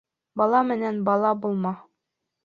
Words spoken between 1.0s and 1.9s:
бала булма.